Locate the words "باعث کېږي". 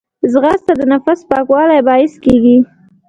1.87-2.57